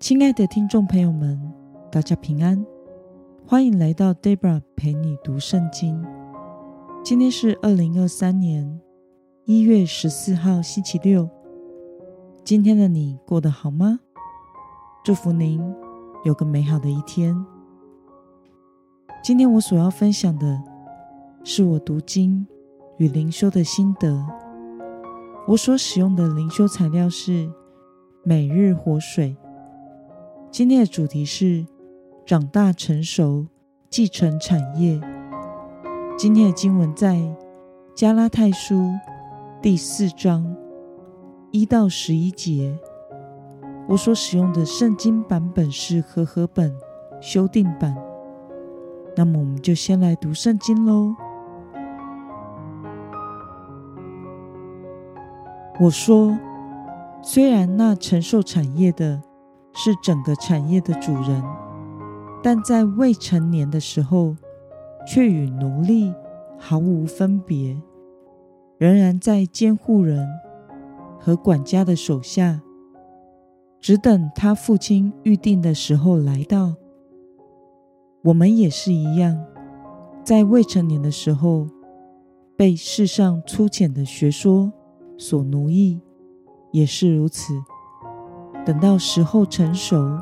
[0.00, 1.38] 亲爱的听众朋友们，
[1.92, 2.64] 大家平安，
[3.46, 6.02] 欢迎来到 Debra 陪你读圣经。
[7.04, 8.80] 今天是二零二三年
[9.44, 11.28] 一月十四号，星期六。
[12.42, 14.00] 今天的你过得好吗？
[15.04, 15.62] 祝福您
[16.24, 17.36] 有个美好的一天。
[19.22, 20.62] 今天我所要分享的
[21.44, 22.46] 是我读经
[22.96, 24.26] 与灵修的心得。
[25.46, 27.52] 我所使用的灵修材料是
[28.24, 29.36] 每日活水。
[30.52, 31.64] 今天的主题是
[32.26, 33.46] 长大成熟，
[33.88, 35.00] 继承产业。
[36.18, 37.20] 今天的经文在
[37.94, 38.90] 加拉太书
[39.62, 40.56] 第四章
[41.52, 42.76] 一到十一节。
[43.88, 46.76] 我所使用的圣经版本是和合本
[47.20, 47.96] 修订版。
[49.16, 51.14] 那么，我们就先来读圣经喽。
[55.78, 56.36] 我说，
[57.22, 59.22] 虽然那承受产业的。
[59.82, 61.42] 是整个产业的主人，
[62.42, 64.36] 但在未成年的时候，
[65.06, 66.12] 却与奴隶
[66.58, 67.80] 毫无分别，
[68.76, 70.28] 仍然在监护人
[71.18, 72.60] 和管家的手下，
[73.80, 76.74] 只等他父亲预定的时候来到。
[78.24, 79.42] 我们也是一样，
[80.22, 81.66] 在未成年的时候，
[82.54, 84.70] 被世上粗浅的学说
[85.16, 86.02] 所奴役，
[86.70, 87.54] 也是如此。
[88.64, 90.20] 等到时候成熟，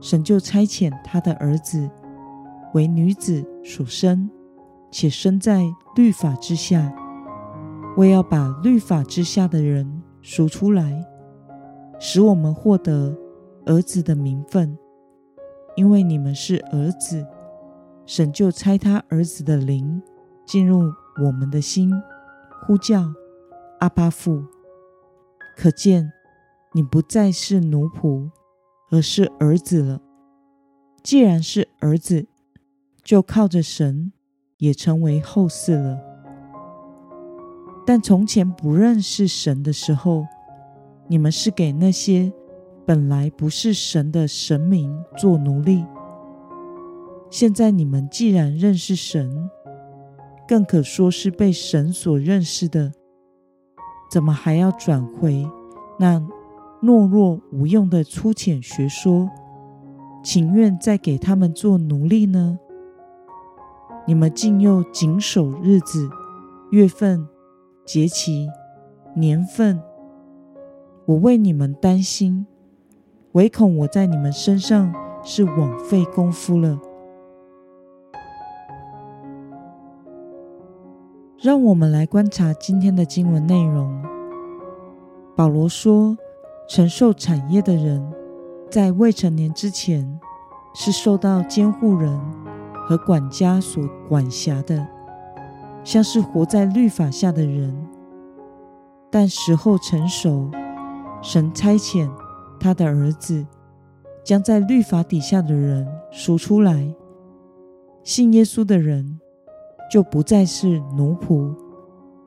[0.00, 1.88] 神就差遣他的儿子
[2.74, 4.28] 为女子所生，
[4.90, 5.62] 且生在
[5.94, 6.92] 律法之下，
[7.96, 11.06] 为要把律法之下的人赎出来，
[12.00, 13.16] 使我们获得
[13.64, 14.76] 儿子的名分。
[15.76, 17.24] 因为你们是儿子，
[18.04, 20.02] 神就差他儿子的灵
[20.44, 20.92] 进入
[21.24, 21.90] 我们的心，
[22.66, 23.04] 呼叫
[23.78, 24.44] 阿巴父。
[25.56, 26.12] 可见。
[26.74, 28.30] 你不再是奴仆，
[28.90, 30.00] 而是儿子了。
[31.02, 32.26] 既然是儿子，
[33.02, 34.12] 就靠着神，
[34.58, 36.00] 也成为后嗣了。
[37.84, 40.24] 但从前不认识神的时候，
[41.08, 42.32] 你们是给那些
[42.86, 45.84] 本来不是神的神明做奴隶。
[47.28, 49.50] 现在你们既然认识神，
[50.48, 52.92] 更可说是被神所认识的，
[54.10, 55.46] 怎么还要转回
[55.98, 56.26] 那？
[56.82, 59.30] 懦弱无用的粗浅学说，
[60.20, 62.58] 情愿再给他们做奴隶呢？
[64.04, 66.10] 你们竟又谨守日子、
[66.72, 67.28] 月份、
[67.86, 68.48] 节期、
[69.14, 69.80] 年份，
[71.06, 72.44] 我为你们担心，
[73.32, 74.92] 唯恐我在你们身上
[75.22, 76.80] 是枉费功夫了。
[81.40, 84.02] 让我们来观察今天的经文内容。
[85.36, 86.16] 保罗说。
[86.74, 88.02] 承受产业的人，
[88.70, 90.18] 在未成年之前，
[90.74, 92.18] 是受到监护人
[92.86, 94.86] 和管家所管辖的，
[95.84, 97.76] 像是活在律法下的人。
[99.10, 100.50] 但时候成熟，
[101.20, 102.10] 神差遣
[102.58, 103.46] 他的儿子，
[104.24, 106.90] 将在律法底下的人赎出来。
[108.02, 109.20] 信耶稣的人，
[109.90, 111.54] 就不再是奴仆，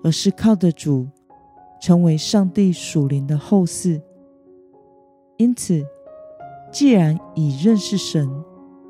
[0.04, 1.08] 而是靠着主，
[1.82, 4.00] 成为上帝属灵的后嗣。
[5.38, 5.86] 因此，
[6.72, 8.30] 既然已认识神，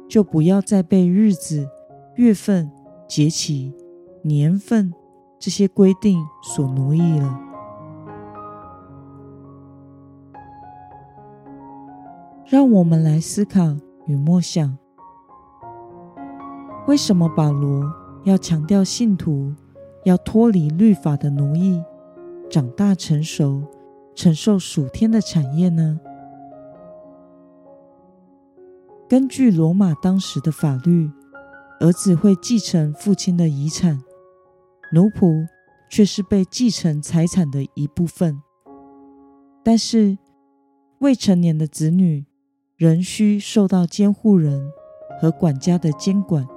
[0.07, 1.67] 就不要再被日子、
[2.15, 2.71] 月份、
[3.07, 3.73] 节期、
[4.21, 4.93] 年份
[5.39, 7.41] 这些规定所奴役了。
[12.45, 13.75] 让我们来思考
[14.05, 14.77] 与默想：
[16.87, 17.91] 为什么保罗
[18.23, 19.51] 要强调信徒
[20.03, 21.81] 要脱离律法的奴役，
[22.47, 23.63] 长大成熟，
[24.13, 25.99] 承受属天的产业呢？
[29.07, 31.11] 根据罗马当时的法律，
[31.79, 34.01] 儿子会继承父亲的遗产，
[34.93, 35.47] 奴仆
[35.87, 38.41] 却是被继承财产的一部分。
[39.63, 40.17] 但是，
[40.97, 42.25] 未成年的子女
[42.77, 44.71] 仍需受到监护人
[45.21, 46.47] 和管家的监管。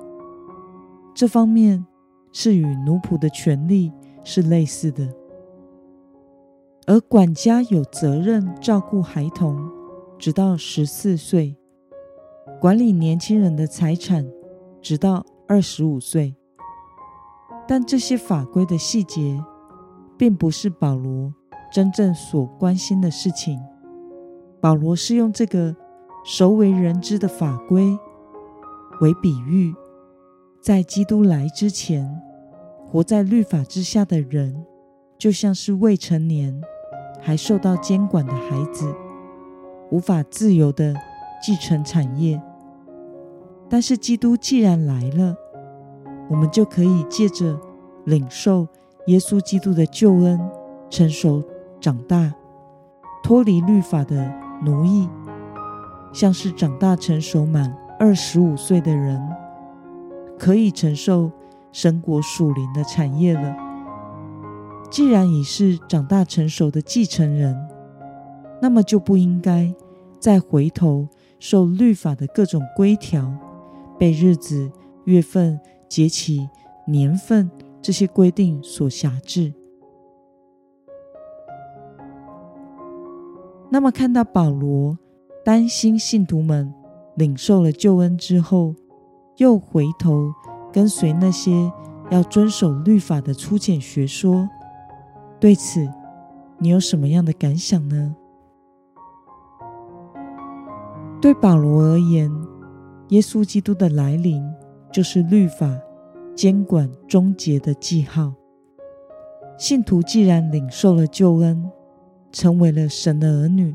[1.15, 1.85] 这方面
[2.33, 3.93] 是与奴仆的权利
[4.25, 5.13] 是类似的，
[6.87, 9.71] 而管家有责任照顾孩童，
[10.19, 11.55] 直到十四岁。
[12.61, 14.27] 管理年轻人的财产，
[14.83, 16.35] 直到二十五岁。
[17.69, 19.41] 但这些法规的细节，
[20.17, 21.33] 并不是保罗
[21.73, 23.61] 真正所关心的事情。
[24.61, 25.77] 保罗是用这个
[26.25, 27.97] 熟为人知的法规
[29.01, 29.73] 为比喻，
[30.61, 32.21] 在基督来之前，
[32.91, 34.67] 活在律法之下的人，
[35.17, 36.61] 就像是未成年
[37.21, 38.93] 还受到监管的孩子，
[39.93, 40.97] 无法自由的。
[41.41, 42.43] 继承产业。
[43.71, 45.37] 但是，基督既然来了，
[46.31, 47.59] 我们就可以借着
[48.07, 48.67] 领受
[49.09, 50.41] 耶稣基督的救恩，
[50.89, 51.45] 成熟
[51.79, 52.33] 长大，
[53.23, 54.33] 脱离律法的
[54.65, 55.07] 奴役，
[56.13, 59.21] 像是长大成熟满二十五岁的人，
[60.39, 61.31] 可以承受
[61.71, 63.55] 神国属灵的产业了。
[64.91, 67.55] 既然已是长大成熟的继承人，
[68.63, 69.75] 那么就不应该
[70.19, 71.07] 再回头
[71.39, 73.31] 受律法的各种规条。
[73.99, 74.71] 被日子、
[75.05, 75.59] 月份、
[75.89, 76.49] 节气、
[76.87, 77.51] 年份
[77.83, 79.53] 这些规定所辖制。
[83.71, 84.97] 那么，看到保罗
[85.45, 86.73] 担心信徒们
[87.17, 88.75] 领受了救恩之后，
[89.37, 90.33] 又回头
[90.73, 91.71] 跟随那些
[92.11, 94.49] 要遵守律法的粗浅学说，
[95.39, 95.87] 对此
[96.59, 98.17] 你有什么样的感想呢？
[101.21, 102.31] 对保罗而言，
[103.09, 104.43] 耶稣基督的来临，
[104.93, 105.79] 就是律法
[106.35, 108.35] 监管终结的记号。
[109.57, 111.71] 信徒既然领受了救恩，
[112.31, 113.75] 成为了神的儿女，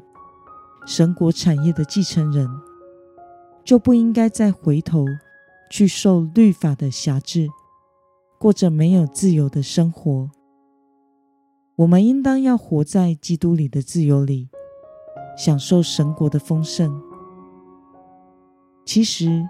[0.86, 2.48] 神国产业的继承人，
[3.64, 5.06] 就不应该再回头
[5.70, 7.48] 去受律法的辖制，
[8.40, 10.30] 过着没有自由的生活。
[11.78, 14.50] 我们应当要活在基督里的自由里，
[15.36, 17.02] 享受神国的丰盛。
[18.86, 19.48] 其实，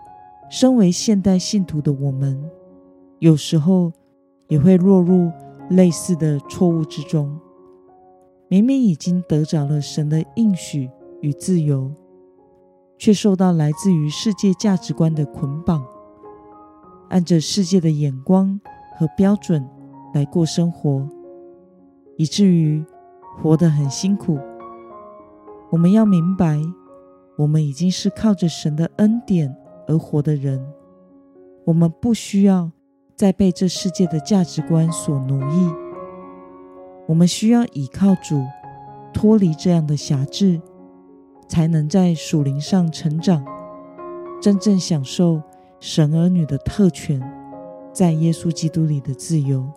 [0.50, 2.44] 身为现代信徒的我们，
[3.20, 3.92] 有时候
[4.48, 5.32] 也会落入
[5.70, 7.40] 类似的错误之中。
[8.48, 10.88] 明明已经得着了神的应许
[11.22, 11.92] 与自由，
[13.00, 15.84] 却受到来自于世界价值观的捆绑，
[17.10, 18.62] 按着世界的眼光
[18.96, 19.68] 和标准
[20.14, 21.10] 来过生活，
[22.18, 22.86] 以至于
[23.42, 24.38] 活得很辛苦。
[25.72, 26.62] 我们要明白。
[27.36, 29.56] 我们已经是靠着神的恩典
[29.88, 30.64] 而活的人，
[31.66, 32.72] 我们不需要
[33.16, 35.74] 再被这世界的价值观所奴役。
[37.08, 38.44] 我们需要倚靠主，
[39.12, 40.62] 脱离这样的辖制，
[41.48, 43.44] 才能在属灵上成长，
[44.40, 45.42] 真正享受
[45.80, 47.20] 神儿女的特权，
[47.92, 49.68] 在耶稣基督里的自由。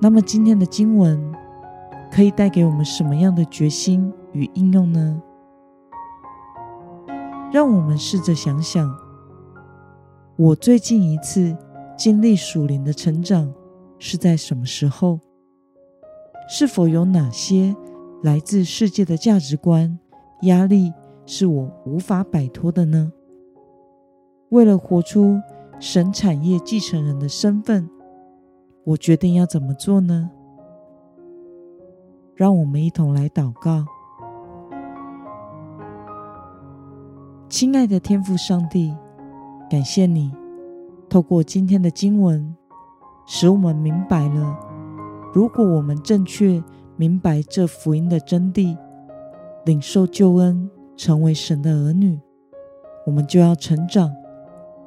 [0.00, 1.33] 那么，今天的经文。
[2.14, 5.20] 可以带给我们什么样的决心与应用呢？
[7.52, 8.88] 让我们试着想想，
[10.36, 11.56] 我最近一次
[11.98, 13.52] 经历属灵的成长
[13.98, 15.18] 是在什么时候？
[16.48, 17.74] 是否有哪些
[18.22, 19.98] 来自世界的价值观
[20.42, 20.92] 压力
[21.26, 23.10] 是我无法摆脱的呢？
[24.50, 25.40] 为了活出
[25.80, 27.90] 神产业继承人的身份，
[28.84, 30.30] 我决定要怎么做呢？
[32.36, 33.86] 让我们一同来祷告，
[37.48, 38.92] 亲爱的天父上帝，
[39.70, 40.32] 感谢你
[41.08, 42.56] 透过今天的经文，
[43.24, 44.58] 使我们明白了，
[45.32, 46.60] 如果我们正确
[46.96, 48.76] 明白这福音的真谛，
[49.64, 52.18] 领受救恩，成为神的儿女，
[53.06, 54.12] 我们就要成长，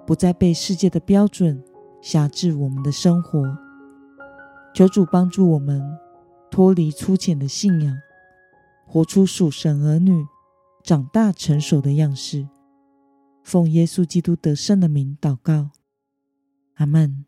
[0.06, 1.64] 不再被世界的标准
[2.02, 3.42] 辖制我们的生活。
[4.74, 5.82] 求主帮助我们。
[6.50, 7.98] 脱离粗浅的信仰，
[8.86, 10.26] 活出属神儿女
[10.84, 12.48] 长大成熟的样式。
[13.44, 15.70] 奉耶稣基督得胜的名祷告，
[16.76, 17.26] 阿门。